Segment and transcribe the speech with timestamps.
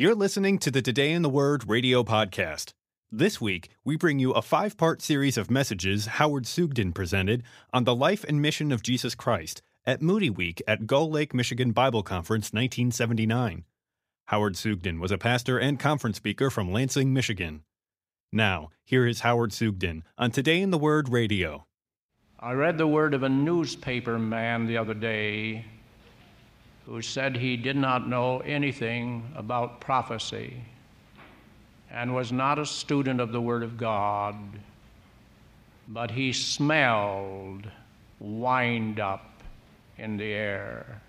[0.00, 2.72] You're listening to the Today in the Word radio podcast.
[3.10, 7.82] This week, we bring you a five part series of messages Howard Sugden presented on
[7.82, 12.04] the life and mission of Jesus Christ at Moody Week at Gull Lake, Michigan Bible
[12.04, 13.64] Conference 1979.
[14.26, 17.64] Howard Sugden was a pastor and conference speaker from Lansing, Michigan.
[18.32, 21.66] Now, here is Howard Sugden on Today in the Word radio.
[22.38, 25.64] I read the word of a newspaper man the other day
[26.88, 30.54] who said he did not know anything about prophecy
[31.90, 34.34] and was not a student of the Word of God,
[35.86, 37.68] but he smelled
[38.20, 39.42] wind up
[39.98, 41.02] in the air.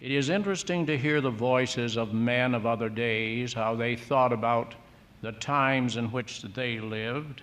[0.00, 4.32] It is interesting to hear the voices of men of other days, how they thought
[4.32, 4.74] about
[5.20, 7.42] the times in which they lived.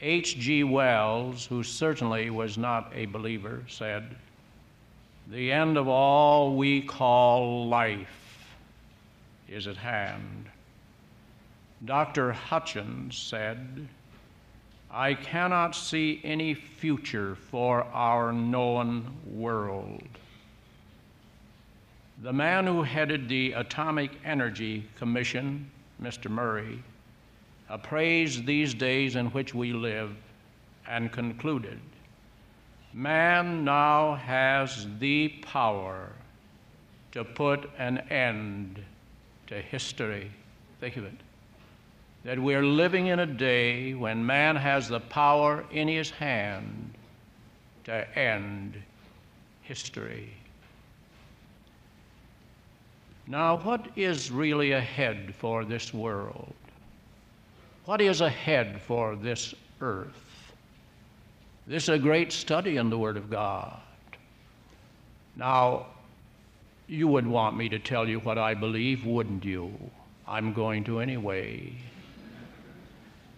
[0.00, 0.62] H.G.
[0.62, 4.14] Wells, who certainly was not a believer, said,
[5.30, 8.54] the end of all we call life
[9.46, 10.46] is at hand.
[11.84, 12.32] Dr.
[12.32, 13.88] Hutchins said,
[14.90, 20.08] I cannot see any future for our known world.
[22.22, 25.70] The man who headed the Atomic Energy Commission,
[26.02, 26.30] Mr.
[26.30, 26.82] Murray,
[27.68, 30.16] appraised these days in which we live
[30.88, 31.78] and concluded
[32.92, 36.12] Man now has the power
[37.12, 38.82] to put an end
[39.48, 40.30] to history.
[40.80, 41.14] Think of it.
[42.24, 46.94] That we're living in a day when man has the power in his hand
[47.84, 48.82] to end
[49.62, 50.32] history.
[53.26, 56.54] Now, what is really ahead for this world?
[57.84, 60.27] What is ahead for this earth?
[61.68, 63.78] This is a great study in the Word of God.
[65.36, 65.88] Now,
[66.86, 69.70] you would want me to tell you what I believe, wouldn't you?
[70.26, 71.74] I'm going to anyway.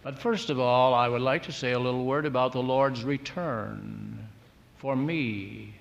[0.01, 3.03] But first of all, I would like to say a little word about the Lord's
[3.03, 4.29] return.
[4.77, 5.75] For me,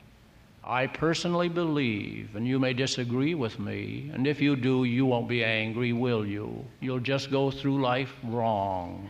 [0.64, 5.28] I personally believe, and you may disagree with me, and if you do, you won't
[5.28, 6.64] be angry, will you?
[6.80, 9.08] You'll just go through life wrong.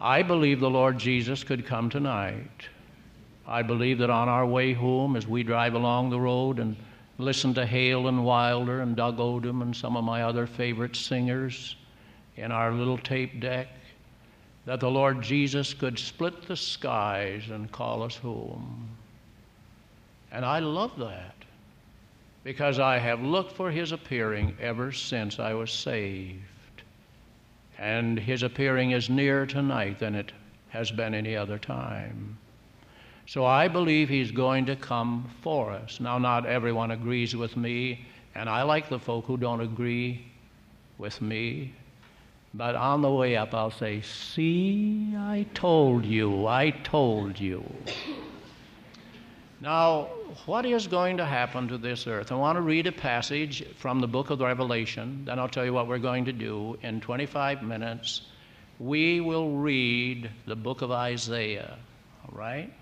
[0.00, 2.68] I believe the Lord Jesus could come tonight.
[3.46, 6.74] I believe that on our way home, as we drive along the road and
[7.18, 11.76] listen to Hale and Wilder and Doug Oldham and some of my other favorite singers
[12.36, 13.68] in our little tape deck,
[14.64, 18.88] that the Lord Jesus could split the skies and call us home.
[20.32, 21.34] And I love that
[22.42, 26.49] because I have looked for his appearing ever since I was saved
[27.80, 30.32] and his appearing is nearer tonight than it
[30.68, 32.36] has been any other time.
[33.26, 35.98] So I believe he's going to come for us.
[35.98, 38.04] Now, not everyone agrees with me,
[38.34, 40.26] and I like the folk who don't agree
[40.98, 41.72] with me.
[42.52, 47.64] But on the way up, I'll say, See, I told you, I told you.
[49.60, 50.08] Now,
[50.46, 52.32] what is going to happen to this earth?
[52.32, 55.22] I want to read a passage from the book of Revelation.
[55.26, 58.22] Then I'll tell you what we're going to do in 25 minutes.
[58.78, 61.76] We will read the book of Isaiah.
[62.24, 62.72] All right?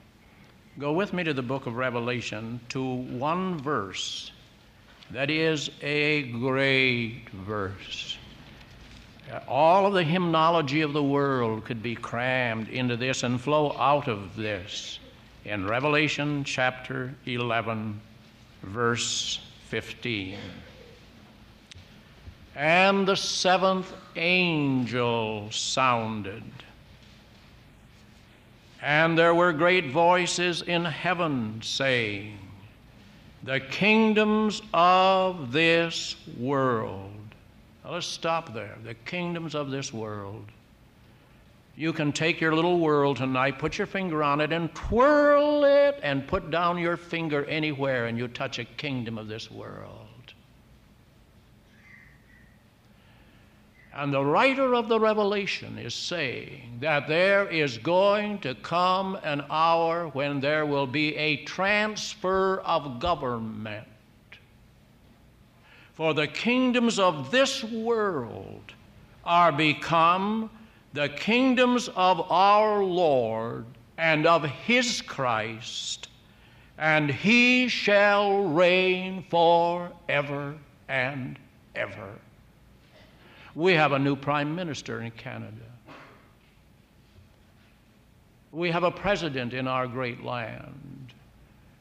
[0.79, 4.31] Go with me to the book of Revelation to one verse
[5.11, 8.19] that is a great verse.
[9.49, 14.07] All of the hymnology of the world could be crammed into this and flow out
[14.07, 14.99] of this
[15.49, 17.99] in Revelation chapter 11,
[18.65, 20.37] verse 15.
[22.55, 26.43] And the seventh angel sounded,
[28.83, 32.39] and there were great voices in heaven saying,
[33.43, 37.15] The kingdoms of this world.
[37.85, 38.77] Now let's stop there.
[38.85, 40.45] The kingdoms of this world
[41.79, 46.01] you can take your little world tonight, put your finger on it, and twirl it,
[46.03, 50.09] and put down your finger anywhere, and you touch a kingdom of this world.
[53.95, 59.45] And the writer of the Revelation is saying that there is going to come an
[59.49, 63.87] hour when there will be a transfer of government.
[65.95, 68.73] For the kingdoms of this world
[69.25, 70.51] are become
[70.93, 73.67] the kingdoms of our Lord
[73.99, 76.09] and of his Christ,
[76.79, 80.57] and he shall reign forever
[80.89, 81.39] and
[81.75, 82.13] ever.
[83.55, 85.57] We have a new prime minister in Canada.
[88.53, 90.98] We have a president in our great land.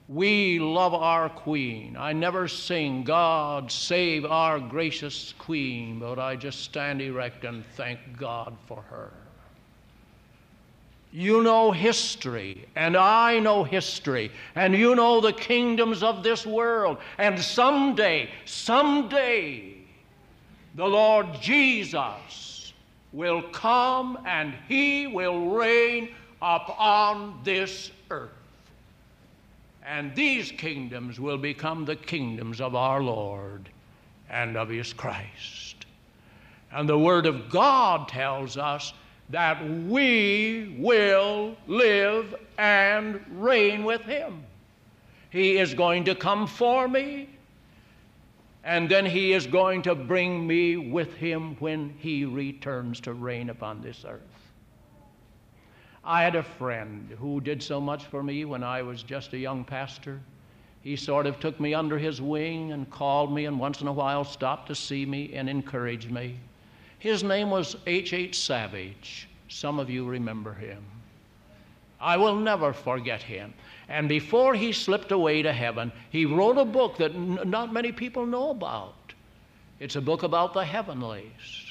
[0.09, 1.97] We love our Queen.
[1.99, 7.99] I never sing, God save our gracious Queen, but I just stand erect and thank
[8.17, 9.11] God for her.
[11.11, 16.99] You know history, and I know history, and you know the kingdoms of this world.
[17.17, 19.73] And someday, someday,
[20.75, 22.71] the Lord Jesus
[23.11, 26.09] will come and he will reign
[26.41, 28.36] upon this earth.
[29.87, 33.69] And these kingdoms will become the kingdoms of our Lord
[34.29, 35.85] and of his Christ.
[36.73, 38.93] And the Word of God tells us
[39.29, 44.43] that we will live and reign with him.
[45.29, 47.29] He is going to come for me,
[48.65, 53.49] and then he is going to bring me with him when he returns to reign
[53.49, 54.36] upon this earth.
[56.09, 59.37] I had a friend who did so much for me when I was just a
[59.37, 60.21] young pastor.
[60.81, 63.91] He sort of took me under his wing and called me, and once in a
[63.91, 66.39] while stopped to see me and encourage me.
[66.97, 68.13] His name was H.
[68.13, 68.39] H.
[68.39, 69.27] Savage.
[69.49, 70.81] Some of you remember him.
[71.99, 73.53] I will never forget him.
[73.89, 77.91] And before he slipped away to heaven, he wrote a book that n- not many
[77.91, 79.13] people know about.
[79.81, 81.66] It's a book about the heavenlies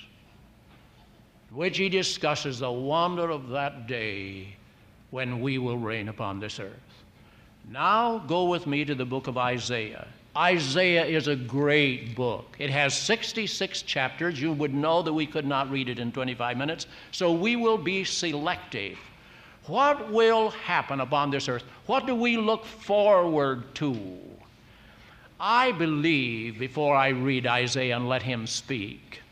[1.51, 4.57] which he discusses the wonder of that day
[5.11, 6.73] when we will reign upon this earth.
[7.71, 10.07] Now go with me to the book of Isaiah.
[10.37, 12.57] Isaiah is a great book.
[12.59, 14.41] It has 66 chapters.
[14.41, 17.79] You would know that we could not read it in 25 minutes, so we will
[17.79, 18.99] be selective.
[19.67, 21.65] What will happen upon this earth?
[21.87, 24.19] What do we look forward to?
[25.41, 29.23] I believe, before I read Isaiah and let him speak,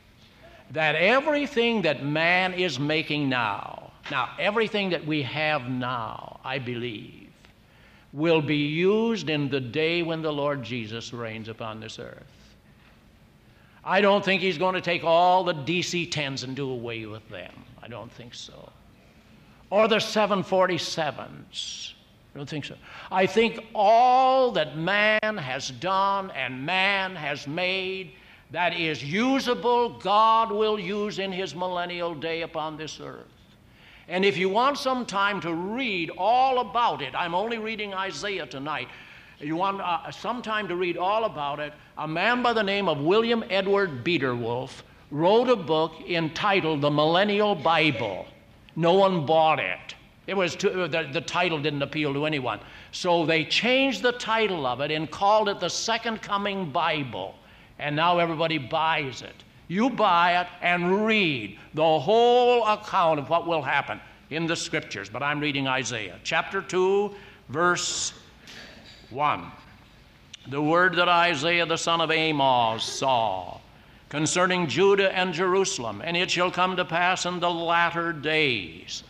[0.71, 7.31] that everything that man is making now, now, everything that we have now, I believe,
[8.13, 12.57] will be used in the day when the Lord Jesus reigns upon this earth.
[13.83, 17.29] I don't think he's going to take all the DC 10s and do away with
[17.29, 17.53] them.
[17.83, 18.71] I don't think so.
[19.71, 21.93] Or the 747s.
[22.35, 22.77] I don't think so.
[23.11, 28.13] I think all that man has done and man has made
[28.55, 33.27] that is usable, God will use in His millennial day upon this earth.
[34.07, 38.47] And if you want some time to read all about it, I'm only reading Isaiah
[38.47, 38.87] tonight.
[39.41, 42.89] You want uh, some time to read all about it, a man by the name
[42.89, 48.25] of William Edward Biederwolf wrote a book entitled The Millennial Bible.
[48.77, 49.97] No one bought it.
[50.29, 52.61] It was too, the, the title didn't appeal to anyone.
[52.93, 57.35] So they changed the title of it and called it the Second Coming Bible
[57.79, 59.35] and now everybody buys it.
[59.69, 64.01] You buy it and read the whole account of what will happen
[64.31, 65.09] in the scriptures.
[65.09, 67.15] But I'm reading Isaiah chapter 2,
[67.49, 68.13] verse
[69.11, 69.51] 1.
[70.49, 73.59] The word that Isaiah the son of Amos saw
[74.11, 79.03] concerning Judah and Jerusalem, and it shall come to pass in the latter days.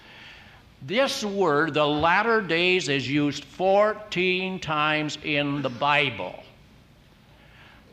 [0.81, 6.44] This word, the latter days, is used 14 times in the Bible.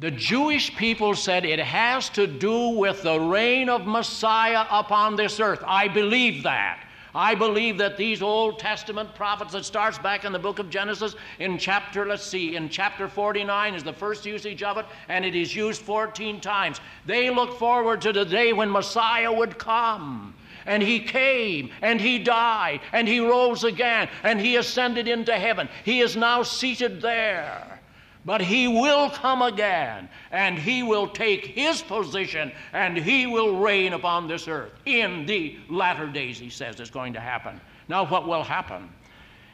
[0.02, 5.40] The Jewish people said it has to do with the reign of Messiah upon this
[5.40, 5.64] earth.
[5.64, 6.84] I believe that.
[7.14, 11.14] I believe that these Old Testament prophets, that starts back in the book of Genesis,
[11.38, 15.36] in chapter, let's see, in chapter 49 is the first usage of it, and it
[15.36, 16.82] is used 14 times.
[17.06, 20.34] They look forward to the day when Messiah would come.
[20.66, 25.70] And he came, and he died, and he rose again, and he ascended into heaven.
[25.86, 27.71] He is now seated there.
[28.24, 33.94] But he will come again, and he will take his position, and he will reign
[33.94, 34.74] upon this earth.
[34.86, 37.60] In the latter days, he says, is going to happen.
[37.88, 38.90] Now, what will happen?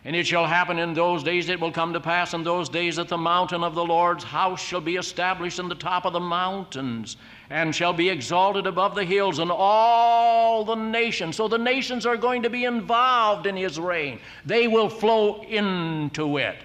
[0.03, 2.97] And it shall happen in those days, it will come to pass in those days
[2.97, 6.19] that the mountain of the Lord's house shall be established in the top of the
[6.19, 7.17] mountains,
[7.49, 11.37] and shall be exalted above the hills, and all the nations.
[11.37, 16.37] So the nations are going to be involved in his reign, they will flow into
[16.37, 16.57] it.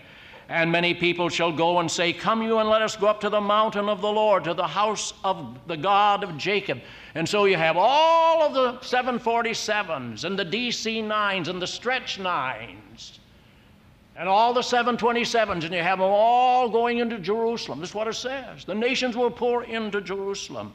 [0.53, 3.31] And many people shall go and say, Come you and let us go up to
[3.31, 6.83] the mountain of the Lord, to the house of the God of Jacob.
[7.15, 12.19] And so you have all of the 747s and the DC 9s and the stretch
[12.21, 13.19] 9s
[14.15, 17.81] and all the 727s, and you have them all going into Jerusalem.
[17.81, 18.67] That's what it says.
[18.67, 20.75] The nations will pour into Jerusalem.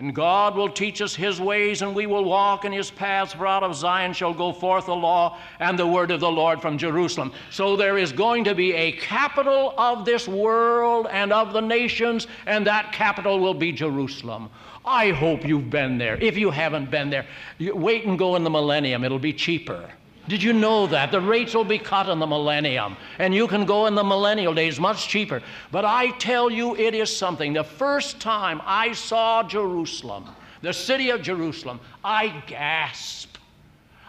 [0.00, 3.34] And God will teach us His ways, and we will walk in His paths.
[3.34, 6.62] For out of Zion shall go forth the law and the word of the Lord
[6.62, 7.34] from Jerusalem.
[7.50, 12.28] So there is going to be a capital of this world and of the nations,
[12.46, 14.48] and that capital will be Jerusalem.
[14.86, 16.16] I hope you've been there.
[16.16, 17.26] If you haven't been there,
[17.58, 19.90] wait and go in the millennium, it'll be cheaper.
[20.28, 21.10] Did you know that?
[21.10, 24.54] The rates will be cut in the millennium, and you can go in the millennial
[24.54, 25.42] days much cheaper.
[25.72, 27.52] But I tell you, it is something.
[27.52, 30.28] The first time I saw Jerusalem,
[30.62, 33.38] the city of Jerusalem, I gasped.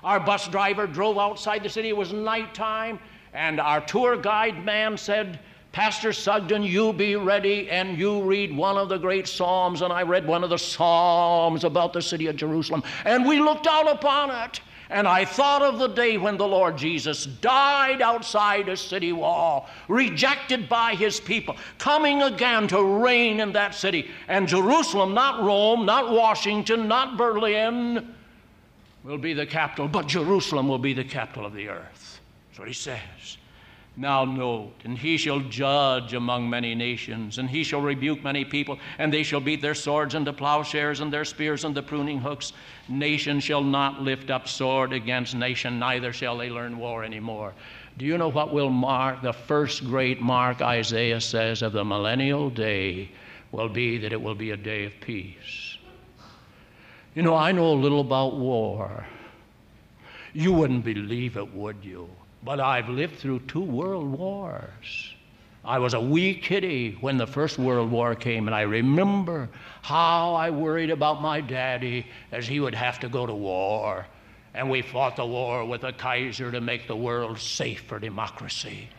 [0.04, 1.90] Our bus driver drove outside the city.
[1.90, 3.00] It was nighttime,
[3.34, 5.40] and our tour guide man said,
[5.72, 9.82] Pastor Sugden, you be ready and you read one of the great Psalms.
[9.82, 12.84] And I read one of the Psalms about the city of Jerusalem.
[13.06, 14.60] And we looked out upon it.
[14.92, 19.70] And I thought of the day when the Lord Jesus died outside a city wall,
[19.88, 24.12] rejected by his people, coming again to reign in that city.
[24.28, 28.14] And Jerusalem, not Rome, not Washington, not Berlin,
[29.06, 32.20] will be the capital, but Jerusalem will be the capital of the earth.
[32.50, 33.38] That's what he says.
[34.02, 38.80] Now note, and he shall judge among many nations, and he shall rebuke many people,
[38.98, 42.52] and they shall beat their swords into plowshares and their spears into pruning hooks.
[42.90, 47.54] Nation shall not lift up sword against nation, neither shall they learn war anymore.
[48.00, 52.50] Do you know what will mark the first great mark Isaiah says of the millennial
[52.50, 53.12] day
[53.52, 55.78] will be that it will be a day of peace?
[57.14, 59.06] You know, I know a little about war.
[60.34, 62.10] You wouldn't believe it, would you?
[62.44, 65.14] But I've lived through two world wars.
[65.64, 69.48] I was a wee kitty when the First World War came, and I remember
[69.84, 74.08] how I worried about my daddy as he would have to go to war.
[74.56, 78.90] And we fought the war with the Kaiser to make the world safe for democracy.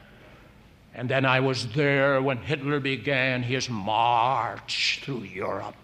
[0.94, 5.74] And then I was there when Hitler began his march through Europe.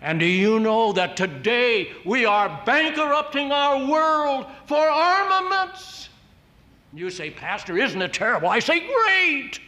[0.00, 6.08] And do you know that today we are bankrupting our world for armaments?
[6.94, 8.48] You say, Pastor, isn't it terrible?
[8.48, 9.58] I say, great.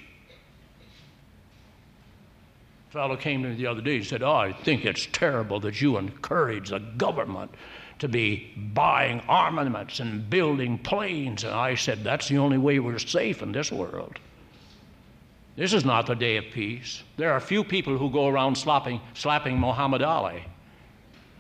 [2.89, 5.59] A fellow came to me the other day and said, Oh, I think it's terrible
[5.61, 7.51] that you encourage the government
[7.99, 11.43] to be buying armaments and building planes.
[11.43, 14.19] And I said, That's the only way we're safe in this world.
[15.57, 17.03] This is not the day of peace.
[17.17, 20.45] There are few people who go around slapping, slapping Muhammad Ali.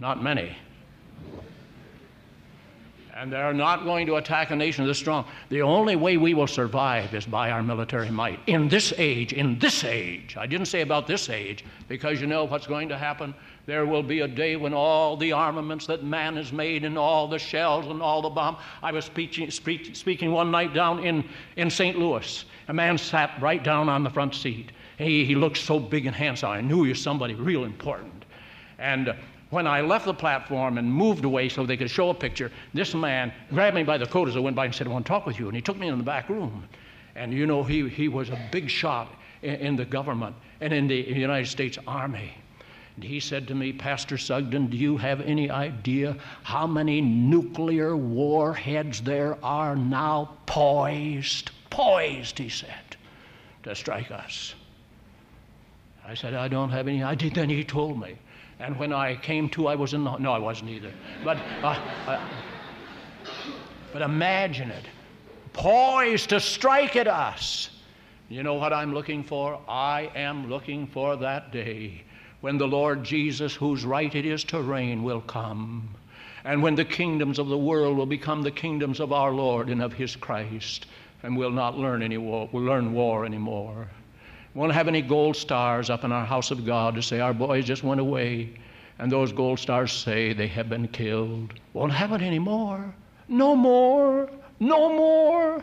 [0.00, 0.56] Not many
[3.16, 5.24] and they're not going to attack a nation this strong.
[5.48, 8.40] The only way we will survive is by our military might.
[8.46, 12.44] In this age, in this age, I didn't say about this age, because you know
[12.44, 13.34] what's going to happen?
[13.64, 17.26] There will be a day when all the armaments that man has made and all
[17.26, 18.58] the shells and all the bombs.
[18.82, 21.24] I was speaking, speak, speaking one night down in,
[21.56, 21.98] in St.
[21.98, 22.44] Louis.
[22.68, 24.72] A man sat right down on the front seat.
[24.98, 26.50] He, he looked so big and handsome.
[26.50, 28.26] I knew he was somebody real important.
[28.78, 29.14] And
[29.50, 32.94] when I left the platform and moved away so they could show a picture, this
[32.94, 35.08] man grabbed me by the coat as I went by and said, I want to
[35.08, 35.46] talk with you.
[35.46, 36.68] And he took me in the back room.
[37.14, 39.08] And you know, he, he was a big shot
[39.42, 42.32] in, in the government and in the United States Army.
[42.96, 47.96] And he said to me, Pastor Sugden, do you have any idea how many nuclear
[47.96, 52.96] warheads there are now poised, poised, he said,
[53.62, 54.54] to strike us?
[56.04, 57.30] I said, I don't have any idea.
[57.30, 58.16] Then he told me
[58.58, 60.16] and when I came to, I was in the.
[60.16, 60.92] No, I wasn't either.
[61.22, 62.28] But, uh, uh,
[63.92, 64.84] but imagine it
[65.52, 67.70] poised to strike at us.
[68.28, 69.60] You know what I'm looking for?
[69.68, 72.02] I am looking for that day
[72.40, 75.88] when the Lord Jesus, whose right it is to reign, will come.
[76.44, 79.82] And when the kingdoms of the world will become the kingdoms of our Lord and
[79.82, 80.86] of his Christ,
[81.22, 83.88] and we'll not learn any war, we'll learn war anymore
[84.56, 87.66] won't have any gold stars up in our house of God to say our boys
[87.66, 88.54] just went away
[88.98, 91.52] and those gold stars say they have been killed.
[91.74, 92.94] Won't have it anymore.
[93.28, 94.30] No more.
[94.58, 95.62] No more.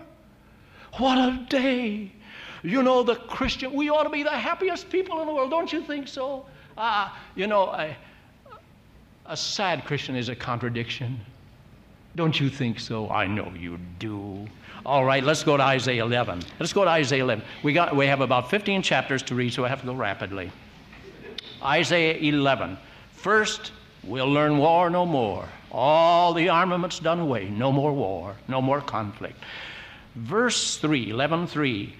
[0.99, 2.11] What a day.
[2.61, 5.49] You know, the Christian, we ought to be the happiest people in the world.
[5.49, 6.45] Don't you think so?
[6.77, 7.69] Uh, you know,
[9.25, 11.19] a sad Christian is a contradiction.
[12.15, 13.09] Don't you think so?
[13.09, 14.47] I know you do.
[14.85, 16.41] All right, let's go to Isaiah 11.
[16.59, 17.45] Let's go to Isaiah 11.
[17.63, 20.51] We, got, we have about 15 chapters to read, so I have to go rapidly.
[21.63, 22.77] Isaiah 11.
[23.13, 23.71] First,
[24.03, 25.47] we'll learn war no more.
[25.71, 27.49] All the armaments done away.
[27.49, 28.35] No more war.
[28.49, 29.41] No more conflict.
[30.15, 31.95] Verse 3, 11 3.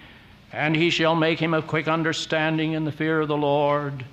[0.52, 4.04] And he shall make him of quick understanding in the fear of the Lord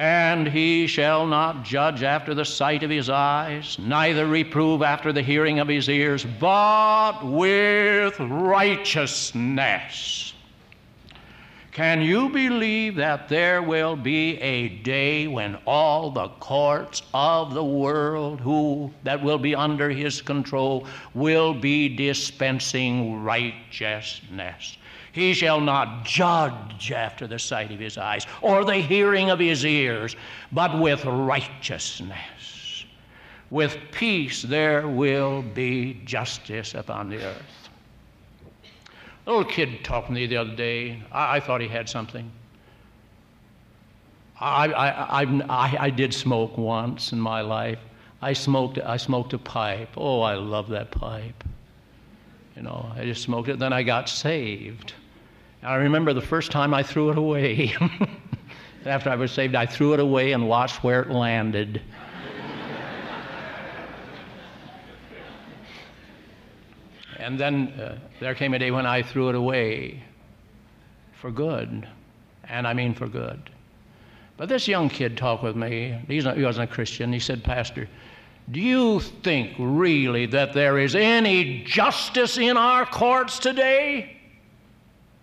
[0.00, 5.20] and he shall not judge after the sight of his eyes, neither reprove after the
[5.20, 10.32] hearing of his ears, but with righteousness.
[11.72, 17.62] Can you believe that there will be a day when all the courts of the
[17.62, 24.78] world who that will be under his control will be dispensing righteousness?
[25.12, 29.64] He shall not judge after the sight of his eyes or the hearing of his
[29.64, 30.14] ears,
[30.52, 32.84] but with righteousness.
[33.50, 37.68] With peace there will be justice upon the earth.
[39.26, 41.02] A little kid talked to me the other day.
[41.10, 42.30] I, I thought he had something.
[44.40, 47.78] I, I, I, I, did smoke once in my life.
[48.22, 49.90] I smoked, I smoked a pipe.
[49.96, 51.44] Oh, I love that pipe.
[52.60, 53.58] You know, I just smoked it.
[53.58, 54.92] Then I got saved.
[55.62, 57.74] I remember the first time I threw it away.
[58.84, 61.80] After I was saved, I threw it away and watched where it landed.
[67.18, 70.02] and then uh, there came a day when I threw it away
[71.18, 71.88] for good.
[72.44, 73.40] And I mean for good.
[74.36, 75.98] But this young kid talked with me.
[76.08, 77.10] He wasn't a Christian.
[77.10, 77.88] He said, Pastor,
[78.50, 84.16] do you think really that there is any justice in our courts today?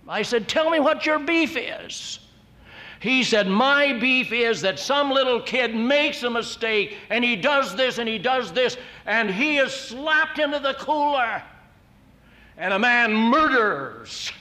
[0.08, 2.20] I said, Tell me what your beef is.
[3.00, 7.76] He said, My beef is that some little kid makes a mistake and he does
[7.76, 11.44] this and he does this and he is slapped into the cooler.
[12.58, 14.32] And a man murders.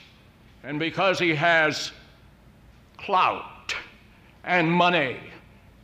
[0.62, 1.92] And because he has
[2.96, 3.74] clout,
[4.46, 5.18] and money.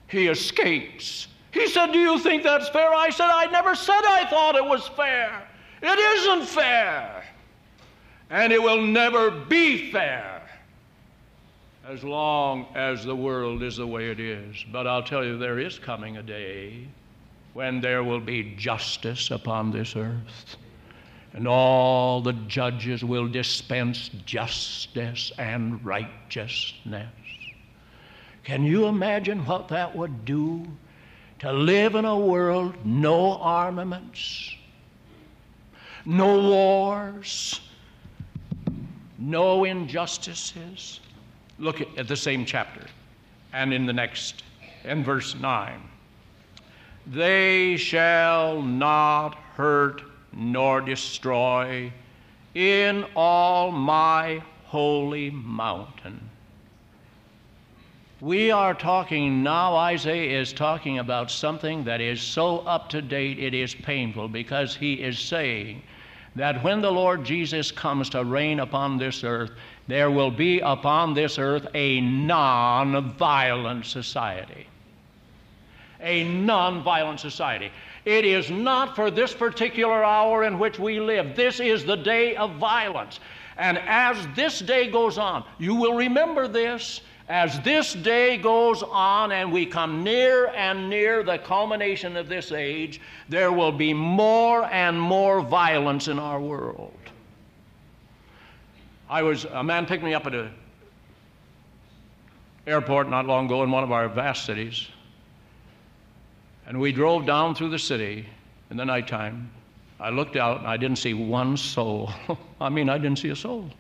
[0.09, 1.27] He escapes.
[1.53, 2.93] He said, Do you think that's fair?
[2.93, 5.47] I said, I never said I thought it was fair.
[5.83, 7.25] It isn't fair.
[8.31, 10.43] And it will never be fair
[11.87, 14.65] as long as the world is the way it is.
[14.73, 16.87] But I'll tell you, there is coming a day
[17.53, 20.57] when there will be justice upon this earth.
[21.35, 27.11] And all the judges will dispense justice and righteousness.
[28.45, 30.67] Can you imagine what that would do
[31.43, 34.55] to live in a world no armaments,
[36.07, 37.61] no wars,
[39.19, 41.01] no injustices?
[41.59, 42.87] Look at the same chapter
[43.53, 44.45] and in the next,
[44.85, 45.83] in verse 9.
[47.09, 51.93] They shall not hurt nor destroy
[52.55, 56.31] in all my holy mountain
[58.23, 63.41] we are talking now, Isaiah is talking about something that is so up to date
[63.41, 65.83] it is painful because he is saying
[66.37, 69.51] that when the Lord Jesus comes to reign upon this earth,
[69.89, 74.69] there will be upon this earth a non violent society.
[76.01, 77.73] A non violent society.
[78.05, 81.35] It is not for this particular hour in which we live.
[81.35, 83.19] This is the day of violence.
[83.57, 87.01] And as this day goes on, you will remember this
[87.33, 92.53] as this day goes on and we come near and near the culmination of this
[92.53, 96.93] age, there will be more and more violence in our world.
[99.09, 100.51] I was, a man picked me up at an
[102.67, 104.89] airport not long ago in one of our vast cities.
[106.67, 108.27] And we drove down through the city
[108.71, 109.51] in the nighttime.
[109.99, 112.11] I looked out and I didn't see one soul.
[112.61, 113.71] I mean, I didn't see a soul.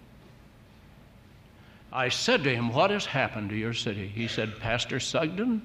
[1.92, 4.08] I said to him, What has happened to your city?
[4.08, 5.62] He said, Pastor Sugden,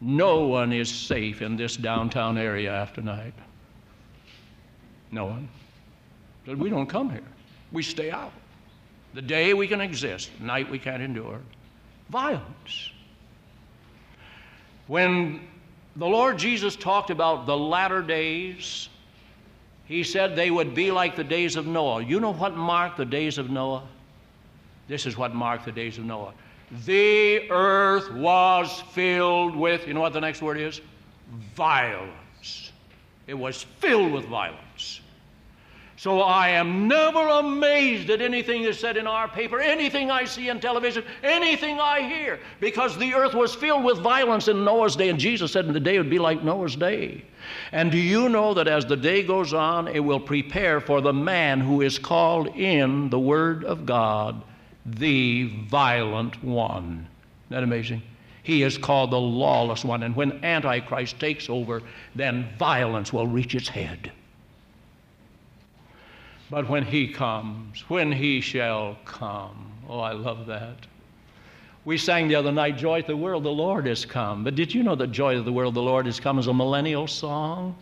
[0.00, 3.34] no one is safe in this downtown area after night.
[5.12, 5.48] No one.
[6.46, 7.22] Said, we don't come here.
[7.72, 8.32] We stay out.
[9.14, 11.40] The day we can exist, night we can't endure.
[12.08, 12.90] Violence.
[14.86, 15.40] When
[15.96, 18.88] the Lord Jesus talked about the latter days,
[19.84, 22.02] he said they would be like the days of Noah.
[22.02, 23.82] You know what marked the days of Noah?
[24.90, 26.34] This is what marked the days of Noah.
[26.84, 30.80] The earth was filled with, you know what the next word is?
[31.54, 32.72] Violence.
[33.28, 35.00] It was filled with violence.
[35.94, 40.48] So I am never amazed at anything that's said in our paper, anything I see
[40.48, 45.08] in television, anything I hear, because the earth was filled with violence in Noah's day,
[45.08, 47.22] and Jesus said the day would be like Noah's day.
[47.70, 51.12] And do you know that as the day goes on, it will prepare for the
[51.12, 54.42] man who is called in the Word of God
[54.86, 57.06] the violent one.
[57.46, 58.02] Isn't that amazing?
[58.42, 60.02] He is called the lawless one.
[60.02, 61.82] And when Antichrist takes over,
[62.14, 64.10] then violence will reach its head.
[66.50, 70.86] But when he comes, when he shall come, oh, I love that.
[71.84, 74.44] We sang the other night, Joy to the World, the Lord has come.
[74.44, 76.54] But did you know that Joy to the World, the Lord has come is a
[76.54, 77.76] millennial song?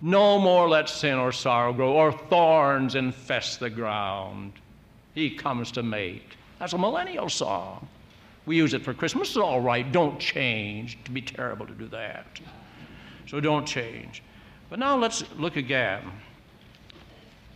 [0.00, 4.52] No more let sin or sorrow grow, or thorns infest the ground.
[5.14, 6.36] He comes to make.
[6.58, 7.88] That's a millennial song.
[8.46, 9.28] We use it for Christmas.
[9.28, 9.90] It's all right.
[9.92, 10.98] Don't change.
[11.02, 12.26] It'd be terrible to do that.
[13.28, 14.22] So don't change.
[14.68, 16.02] But now let's look again.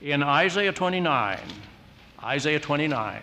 [0.03, 1.41] In Isaiah 29,
[2.23, 3.23] Isaiah 29,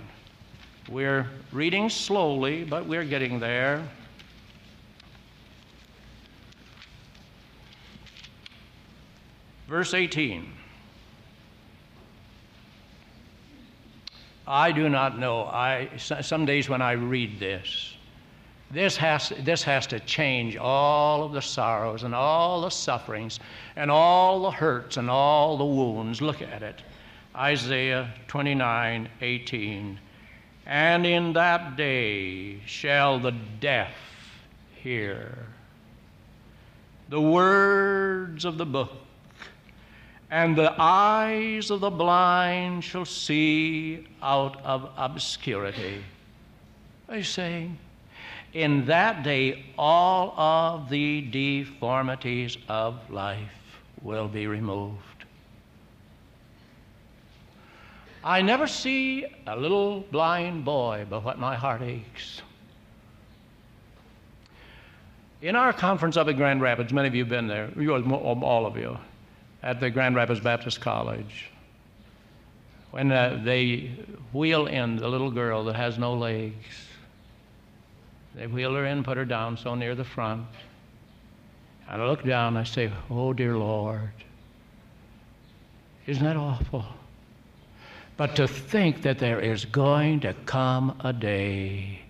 [0.89, 3.87] we're reading slowly, but we're getting there.
[9.67, 10.51] Verse 18.
[14.47, 15.43] I do not know.
[15.43, 17.95] I, some days when I read this,
[18.71, 23.39] this has, this has to change all of the sorrows and all the sufferings
[23.75, 26.21] and all the hurts and all the wounds.
[26.21, 26.81] Look at it.
[27.35, 29.99] Isaiah 29 18.
[30.65, 33.93] And in that day shall the deaf
[34.81, 35.37] hear
[37.09, 38.91] the words of the book
[40.33, 46.03] and the eyes of the blind shall see out of obscurity.
[47.11, 47.77] He's saying,
[48.51, 54.97] in that day, all of the deformities of life will be removed.
[58.23, 62.41] I never see a little blind boy, but what my heart aches.
[65.43, 68.77] In our conference up at Grand Rapids, many of you have been there, all of
[68.77, 68.97] you
[69.63, 71.49] at the Grand Rapids Baptist College.
[72.91, 73.91] When uh, they
[74.33, 76.87] wheel in the little girl that has no legs,
[78.35, 80.45] they wheel her in, put her down so near the front.
[81.89, 84.11] And I look down, I say, Oh, dear Lord,
[86.05, 86.85] isn't that awful?
[88.17, 92.01] But to think that there is going to come a day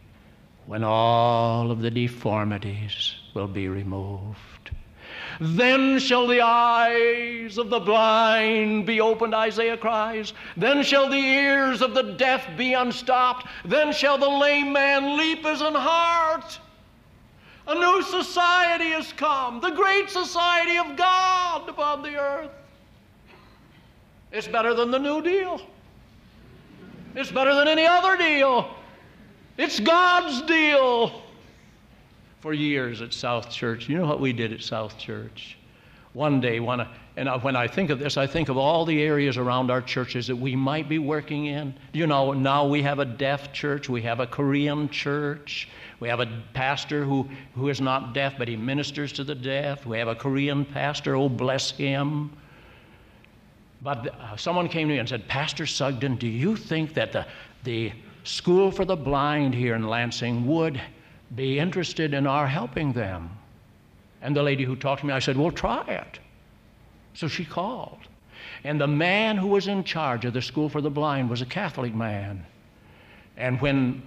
[0.66, 4.72] when all of the deformities will be removed.
[5.45, 10.32] Then shall the eyes of the blind be opened, Isaiah cries.
[10.56, 13.47] Then shall the ears of the deaf be unstopped.
[13.65, 16.58] Then shall the lame man leap as an hart.
[17.67, 22.51] A new society has come, the great society of God upon the earth.
[24.32, 25.60] It's better than the New Deal.
[27.15, 28.73] It's better than any other deal.
[29.58, 31.23] It's God's deal
[32.43, 33.88] for years at South Church.
[33.88, 35.58] You know what we did at South Church?
[36.12, 39.71] One day, and when I think of this, I think of all the areas around
[39.71, 41.73] our churches that we might be working in.
[41.93, 45.69] You know, now we have a deaf church, we have a Korean church,
[46.01, 49.86] we have a pastor who, who is not deaf, but he ministers to the deaf.
[49.86, 52.29] We have a Korean pastor, oh, bless him.
[53.82, 57.25] But uh, someone came to me and said, Pastor Sugden, do you think that the,
[57.63, 57.93] the
[58.25, 60.82] School for the Blind here in Lansing would
[61.36, 63.30] be interested in our helping them.
[64.22, 66.19] And the lady who talked to me, I said, Well, try it.
[67.13, 68.00] So she called.
[68.63, 71.46] And the man who was in charge of the School for the Blind was a
[71.46, 72.46] Catholic man.
[73.38, 74.04] And when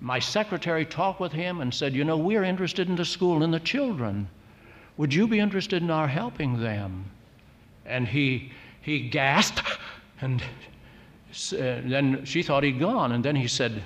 [0.00, 3.52] my secretary talked with him and said, You know, we're interested in the school and
[3.52, 4.28] the children.
[4.96, 7.10] Would you be interested in our helping them?
[7.86, 8.52] And he,
[8.82, 9.62] he gasped,
[10.20, 10.46] and uh,
[11.84, 13.12] then she thought he'd gone.
[13.12, 13.82] And then he said,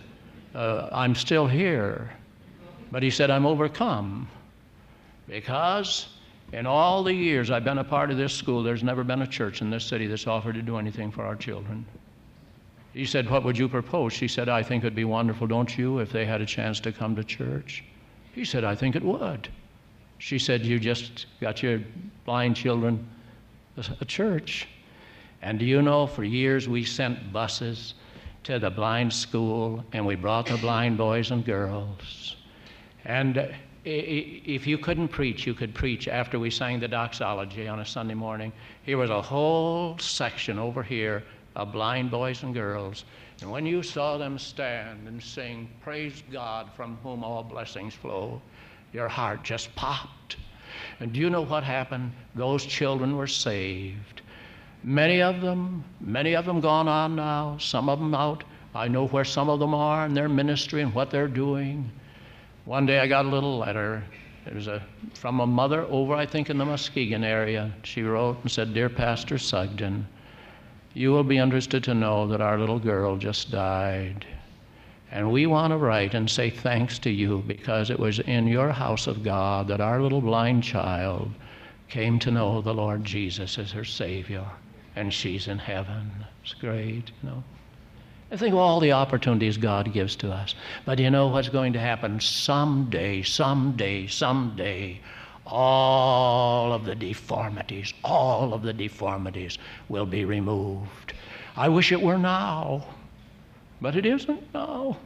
[0.55, 2.13] uh, I'm still here.
[2.95, 4.29] But he said, I'm overcome
[5.27, 6.07] because
[6.53, 9.27] in all the years I've been a part of this school, there's never been a
[9.27, 11.85] church in this city that's offered to do anything for our children.
[12.93, 14.13] He said, What would you propose?
[14.13, 16.93] She said, I think it'd be wonderful, don't you, if they had a chance to
[16.93, 17.83] come to church?
[18.33, 19.49] He said, I think it would.
[20.19, 21.81] She said, You just got your
[22.25, 23.09] blind children
[23.77, 24.69] a church.
[25.43, 27.95] And do you know, for years we sent buses
[28.45, 32.37] to the blind school and we brought the blind boys and girls.
[33.05, 33.47] And uh,
[33.85, 38.15] if you couldn't preach, you could preach after we sang the doxology on a Sunday
[38.15, 38.53] morning.
[38.83, 41.23] Here was a whole section over here
[41.55, 43.05] of blind boys and girls.
[43.41, 48.41] And when you saw them stand and sing, Praise God from whom all blessings flow,
[48.93, 50.37] your heart just popped.
[51.01, 52.13] And do you know what happened?
[52.35, 54.23] Those children were saved.
[54.83, 58.45] Many of them, many of them gone on now, some of them out.
[58.75, 61.91] I know where some of them are in their ministry and what they're doing.
[62.65, 64.03] One day I got a little letter.
[64.47, 67.73] It was a, from a mother over, I think, in the Muskegon area.
[67.83, 70.07] She wrote and said, Dear Pastor Sugden,
[70.95, 74.25] you will be interested to know that our little girl just died.
[75.11, 78.71] And we want to write and say thanks to you because it was in your
[78.71, 81.31] house of God that our little blind child
[81.89, 84.47] came to know the Lord Jesus as her Savior.
[84.97, 86.11] And she's in heaven.
[86.43, 87.45] It's great, you know.
[88.31, 90.55] I think of all the opportunities God gives to us.
[90.85, 92.21] But you know what's going to happen?
[92.21, 95.01] Someday, someday, someday,
[95.47, 99.59] all of the deformities, all of the deformities
[99.89, 101.13] will be removed.
[101.57, 102.85] I wish it were now,
[103.81, 104.97] but it isn't now.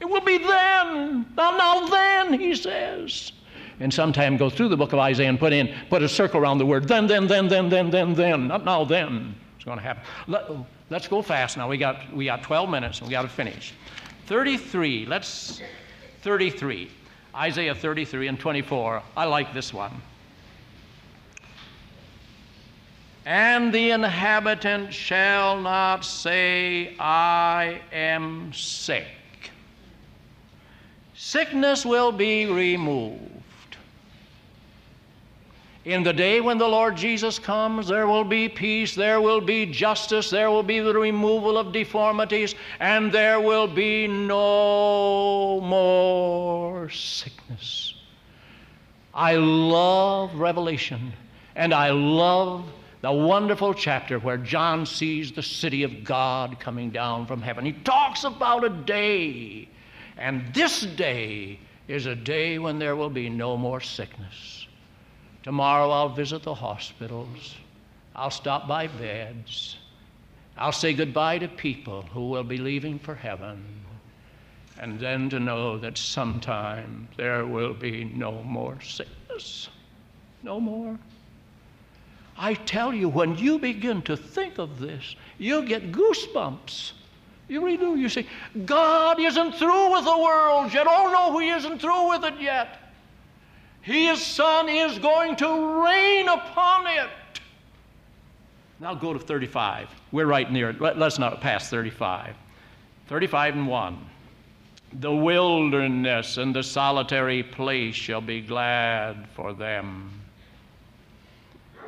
[0.00, 1.26] It will be then.
[1.36, 3.32] Now, now, then, he says.
[3.78, 6.58] And sometime go through the book of Isaiah and put in, put a circle around
[6.58, 8.48] the word then, then, then, then, then, then, then.
[8.48, 9.34] Not now, then.
[9.56, 10.66] It's going to happen.
[10.92, 11.68] Let, Let's go fast now.
[11.70, 13.72] We got, we got 12 minutes and we got to finish.
[14.26, 15.06] 33.
[15.06, 15.62] Let's,
[16.20, 16.90] 33.
[17.34, 19.02] Isaiah 33 and 24.
[19.16, 20.02] I like this one.
[23.24, 29.06] and the inhabitant shall not say, I am sick.
[31.14, 33.31] Sickness will be removed.
[35.84, 39.66] In the day when the Lord Jesus comes, there will be peace, there will be
[39.66, 47.94] justice, there will be the removal of deformities, and there will be no more sickness.
[49.12, 51.12] I love Revelation,
[51.56, 52.64] and I love
[53.00, 57.64] the wonderful chapter where John sees the city of God coming down from heaven.
[57.64, 59.68] He talks about a day,
[60.16, 64.61] and this day is a day when there will be no more sickness.
[65.42, 67.56] Tomorrow I'll visit the hospitals.
[68.14, 69.76] I'll stop by beds.
[70.56, 73.64] I'll say goodbye to people who will be leaving for heaven.
[74.78, 79.68] And then to know that sometime there will be no more sickness.
[80.42, 80.98] No more.
[82.36, 86.92] I tell you, when you begin to think of this, you'll get goosebumps.
[87.48, 87.96] You really do.
[87.96, 88.26] You say,
[88.64, 90.86] God isn't through with the world yet.
[90.88, 92.81] Oh, no, He isn't through with it yet.
[93.82, 97.10] His Son is going to reign upon it.
[98.80, 99.88] Now go to 35.
[100.10, 100.80] We're right near it.
[100.80, 102.34] Let's not pass 35.
[103.08, 104.06] 35 and 1.
[105.00, 110.22] The wilderness and the solitary place shall be glad for them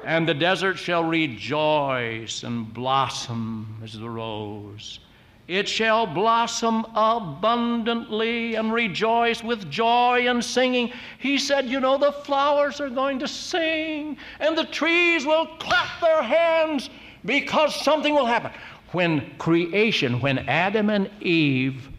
[0.04, 5.00] and the desert shall rejoice and blossom as the rose.
[5.46, 10.90] It shall blossom abundantly and rejoice with joy and singing.
[11.18, 16.00] He said, You know, the flowers are going to sing and the trees will clap
[16.00, 16.88] their hands
[17.26, 18.52] because something will happen.
[18.92, 21.90] When creation, when Adam and Eve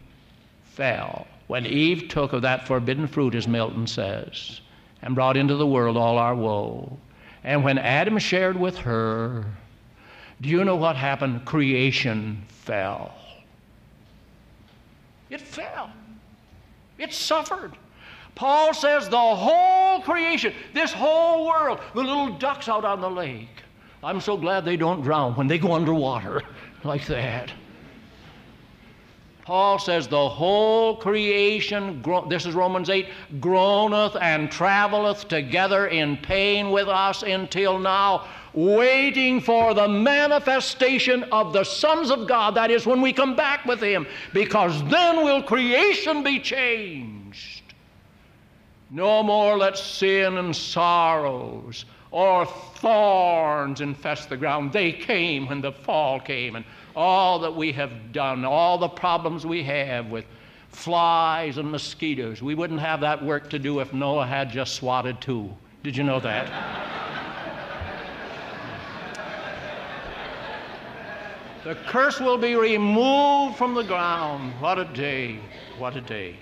[0.64, 4.60] fell, when Eve took of that forbidden fruit, as Milton says,
[5.02, 6.98] and brought into the world all our woe,
[7.44, 9.44] and when Adam shared with her,
[10.40, 11.44] do you know what happened?
[11.44, 13.14] Creation fell.
[15.30, 15.90] It fell.
[16.98, 17.72] It suffered.
[18.34, 23.48] Paul says the whole creation, this whole world, the little ducks out on the lake,
[24.02, 26.42] I'm so glad they don't drown when they go underwater
[26.84, 27.50] like that.
[29.46, 33.06] Paul says the whole creation, this is Romans 8,
[33.40, 41.52] groaneth and traveleth together in pain with us until now, waiting for the manifestation of
[41.52, 42.54] the sons of God.
[42.54, 47.62] That is when we come back with Him, because then will creation be changed.
[48.90, 54.72] No more let sin and sorrows or thorns infest the ground.
[54.72, 56.64] They came when the fall came, and
[56.94, 60.24] all that we have done, all the problems we have with
[60.70, 62.42] flies and mosquitoes.
[62.42, 65.54] We wouldn't have that work to do if Noah had just swatted two.
[65.82, 67.15] Did you know that?
[71.66, 74.52] The curse will be removed from the ground.
[74.60, 75.40] What a day!
[75.78, 76.36] What a day.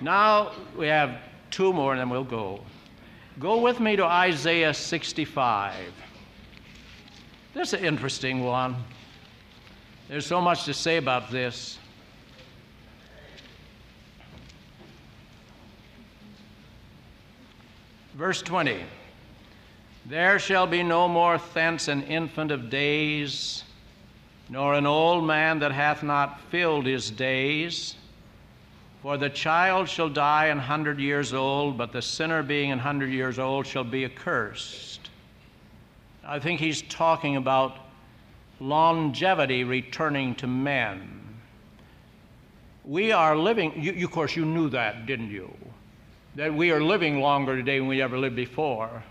[0.00, 1.18] Now we have
[1.50, 2.60] two more and then we'll go.
[3.40, 5.74] Go with me to Isaiah 65.
[7.54, 8.76] This is an interesting one.
[10.08, 11.80] There's so much to say about this.
[18.14, 18.84] Verse 20
[20.04, 23.64] There shall be no more thence an infant of days,
[24.48, 27.96] nor an old man that hath not filled his days.
[29.02, 33.10] For the child shall die an hundred years old, but the sinner being an hundred
[33.10, 35.10] years old shall be accursed.
[36.24, 37.76] I think he's talking about
[38.58, 41.22] longevity returning to men.
[42.84, 45.52] We are living, you, you, of course, you knew that, didn't you?
[46.36, 49.02] That we are living longer today than we ever lived before.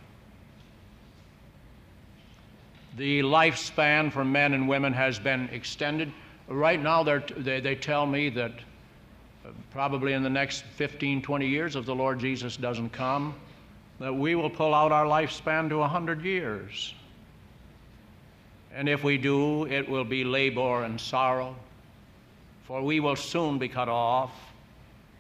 [2.97, 6.11] The lifespan for men and women has been extended.
[6.47, 11.75] Right now, they, they tell me that uh, probably in the next 15, 20 years,
[11.75, 13.35] if the Lord Jesus doesn't come,
[13.99, 16.93] that we will pull out our lifespan to 100 years.
[18.73, 21.55] And if we do, it will be labor and sorrow,
[22.63, 24.31] for we will soon be cut off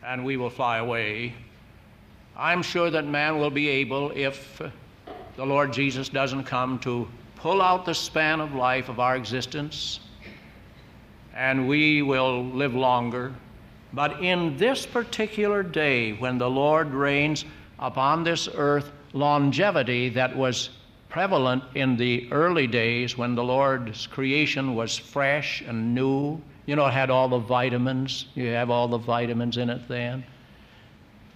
[0.03, 1.33] and we will fly away.
[2.37, 4.61] I'm sure that man will be able, if
[5.35, 7.07] the Lord Jesus doesn't come, to
[7.45, 9.99] pull out the span of life of our existence
[11.35, 13.31] and we will live longer.
[13.93, 17.45] But in this particular day, when the Lord reigns
[17.77, 20.71] upon this earth, longevity that was
[21.07, 26.41] prevalent in the early days when the Lord's creation was fresh and new.
[26.65, 28.25] You know, it had all the vitamins.
[28.33, 30.25] You have all the vitamins in it then.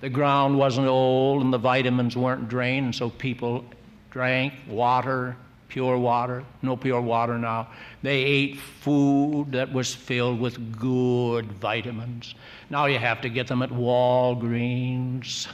[0.02, 3.64] The ground wasn't old and the vitamins weren't drained, and so people
[4.10, 5.38] drank water
[5.70, 7.68] pure water, no pure water now.
[8.02, 12.36] They ate food that was filled with good vitamins.
[12.70, 15.48] Now you have to get them at Walgreens.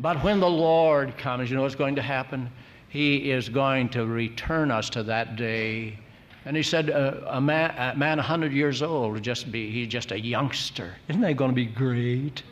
[0.00, 2.50] But when the Lord comes, you know what's going to happen?
[2.88, 5.98] He is going to return us to that day.
[6.44, 10.12] And he said, uh, a, man, a man 100 years old just be, he's just
[10.12, 10.94] a youngster.
[11.08, 12.42] Isn't that going to be great?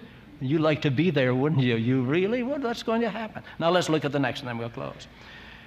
[0.40, 1.76] You'd like to be there, wouldn't you?
[1.76, 2.62] You really would?
[2.62, 3.42] What's going to happen?
[3.58, 5.06] Now let's look at the next and then we'll close.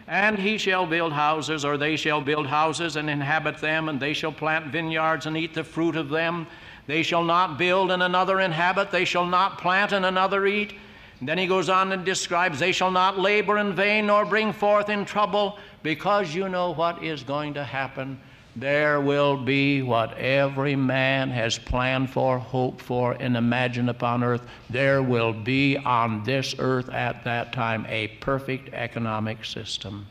[0.09, 4.13] And he shall build houses, or they shall build houses and inhabit them, and they
[4.13, 6.47] shall plant vineyards and eat the fruit of them.
[6.87, 10.73] They shall not build and another inhabit, they shall not plant and another eat.
[11.19, 14.51] And then he goes on and describes, They shall not labor in vain nor bring
[14.51, 18.19] forth in trouble, because you know what is going to happen.
[18.59, 24.45] There will be what every man has planned for, hoped for, and imagined upon earth.
[24.69, 30.07] There will be on this earth at that time a perfect economic system.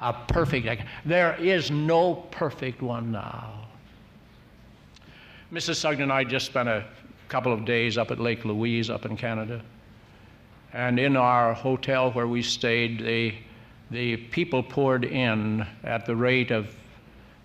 [0.00, 3.66] A perfect, there is no perfect one now.
[5.52, 5.76] Mrs.
[5.76, 6.86] Sugden and I just spent a
[7.28, 9.60] couple of days up at Lake Louise, up in Canada.
[10.72, 13.34] And in our hotel where we stayed, the,
[13.90, 16.74] the people poured in at the rate of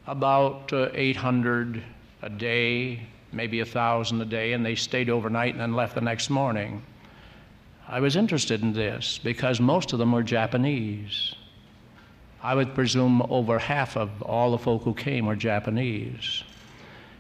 [0.10, 1.84] about uh, 800
[2.24, 3.00] a day,
[3.32, 6.82] maybe 1,000 a day, and they stayed overnight and then left the next morning.
[7.88, 11.36] I was interested in this because most of them were Japanese.
[12.42, 16.44] I would presume over half of all the folk who came were Japanese.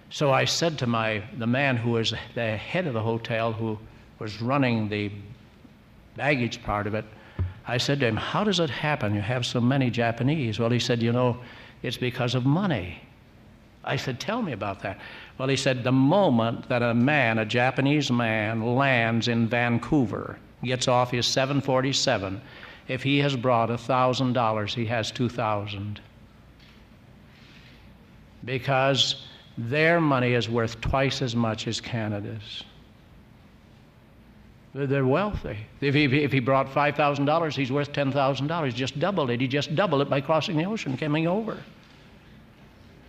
[0.09, 3.77] So I said to my the man who was the head of the hotel who
[4.17, 5.11] was running the
[6.15, 7.05] baggage part of it,
[7.67, 10.57] I said to him, How does it happen you have so many Japanese?
[10.57, 11.39] Well, he said, You know,
[11.81, 13.01] it's because of money.
[13.83, 14.99] I said, Tell me about that.
[15.37, 20.87] Well, he said, The moment that a man, a Japanese man, lands in Vancouver, gets
[20.87, 22.41] off his 747,
[22.87, 26.01] if he has brought $1,000, he has 2000
[28.43, 32.63] Because their money is worth twice as much as Canada's.
[34.73, 35.57] They're wealthy.
[35.81, 38.73] If he, if he brought $5,000, he's worth $10,000.
[38.73, 39.41] Just doubled it.
[39.41, 41.57] He just doubled it by crossing the ocean, coming over.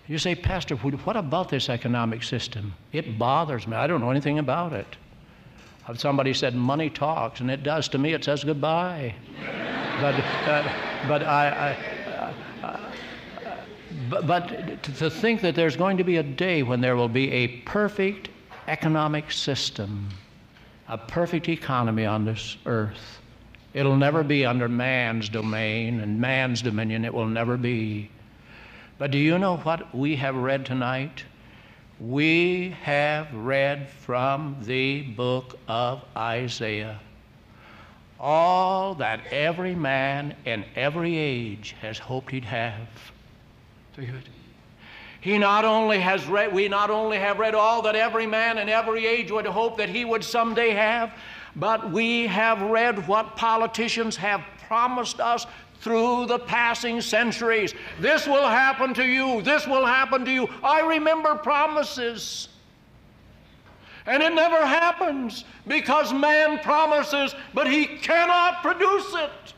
[0.08, 2.72] You say, Pastor, what about this economic system?
[2.92, 3.76] It bothers me.
[3.76, 4.96] I don't know anything about it.
[5.94, 7.88] Somebody said money talks, and it does.
[7.88, 9.14] To me, it says goodbye.
[10.00, 10.14] but,
[10.48, 10.72] uh,
[11.08, 12.32] but I, I uh,
[14.08, 17.30] but, but to think that there's going to be a day when there will be
[17.32, 18.30] a perfect
[18.68, 20.08] economic system
[20.90, 23.20] a perfect economy on this earth.
[23.72, 27.04] It'll never be under man's domain and man's dominion.
[27.04, 28.10] It will never be.
[28.98, 31.22] But do you know what we have read tonight?
[32.00, 36.98] We have read from the book of Isaiah
[38.18, 42.88] all that every man in every age has hoped he'd have.
[45.20, 48.68] He not only has read, we not only have read all that every man in
[48.68, 51.12] every age would hope that he would someday have,
[51.56, 55.46] but we have read what politicians have promised us
[55.80, 57.74] through the passing centuries.
[57.98, 59.42] This will happen to you.
[59.42, 60.48] This will happen to you.
[60.62, 62.48] I remember promises.
[64.06, 69.54] And it never happens because man promises, but he cannot produce it.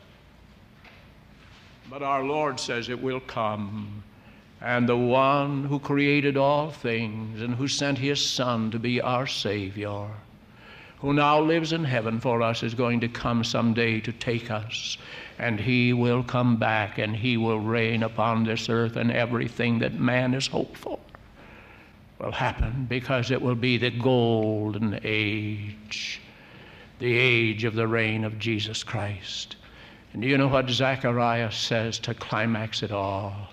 [1.89, 4.02] But our Lord says it will come
[4.63, 9.27] and the one who created all things and who sent his Son to be our
[9.27, 10.07] Savior,
[10.99, 14.97] who now lives in heaven for us, is going to come someday to take us.
[15.37, 19.99] And he will come back and he will reign upon this earth, and everything that
[19.99, 20.97] man has hoped for
[22.19, 26.21] will happen because it will be the golden age,
[26.99, 29.57] the age of the reign of Jesus Christ.
[30.13, 33.49] And do you know what Zechariah says to climax it all?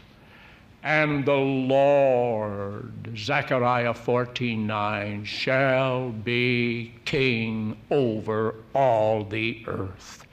[0.83, 10.25] And the Lord, Zechariah 14 9, shall be king over all the earth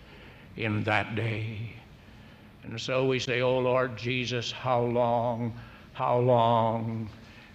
[0.56, 1.74] in that day.
[2.64, 5.54] And so we say, O Lord Jesus, how long,
[5.94, 7.10] how long,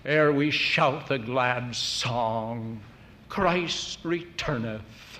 [0.05, 2.79] ere we shout the glad song,
[3.31, 5.19] Christ returneth.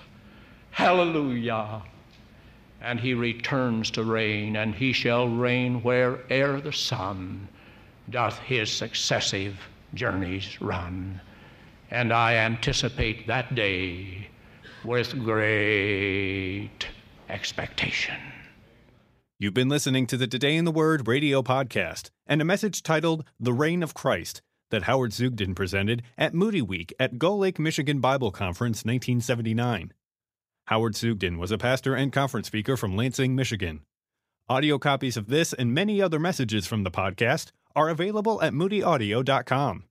[0.69, 1.81] Hallelujah.
[2.81, 7.47] And he returns to reign, and he shall reign where'er the sun
[8.09, 9.57] doth his successive
[9.93, 11.21] journeys run.
[11.91, 14.29] And I anticipate that day
[14.83, 16.87] with great
[17.29, 18.15] expectation.
[19.39, 23.25] You've been listening to the Today in the Word radio podcast and a message titled
[23.39, 24.41] The Reign of Christ
[24.71, 29.93] that Howard Sugden presented at Moody Week at Gull Lake, Michigan Bible Conference 1979.
[30.67, 33.81] Howard Sugden was a pastor and conference speaker from Lansing, Michigan.
[34.49, 39.85] Audio copies of this and many other messages from the podcast are available at moodyaudio.com.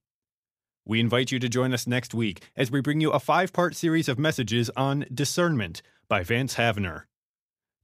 [0.85, 3.77] We invite you to join us next week as we bring you a five part
[3.77, 7.05] series of messages on discernment by Vance Havner.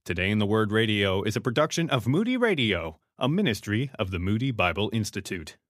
[0.03, 4.19] Today in the Word Radio is a production of Moody Radio, a ministry of the
[4.19, 5.55] Moody Bible Institute.